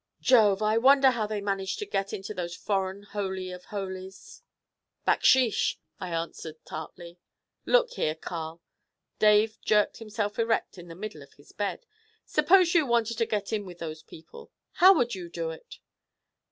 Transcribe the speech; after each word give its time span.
'Jove! 0.19 0.63
I 0.63 0.79
wonder 0.79 1.11
how 1.11 1.27
they 1.27 1.41
managed 1.41 1.77
to 1.77 1.85
get 1.85 2.11
into 2.11 2.33
those 2.33 2.55
foreign 2.55 3.03
holy 3.03 3.51
of 3.51 3.65
holies.' 3.65 4.41
'Backsheesh,' 5.05 5.75
I 5.99 6.09
answered 6.09 6.55
tartly. 6.65 7.19
'Look 7.67 7.91
here, 7.91 8.15
Carl!' 8.15 8.63
Dave 9.19 9.59
jerked 9.63 9.97
himself 9.97 10.39
erect 10.39 10.79
in 10.79 10.87
the 10.87 10.95
middle 10.95 11.21
of 11.21 11.33
his 11.33 11.51
bed. 11.51 11.85
'Suppose 12.25 12.73
you 12.73 12.87
wanted 12.87 13.19
to 13.19 13.27
get 13.27 13.53
in 13.53 13.63
with 13.63 13.77
those 13.77 14.01
people, 14.01 14.49
how 14.71 14.91
would 14.95 15.13
you 15.13 15.29
do 15.29 15.51
it?' 15.51 15.77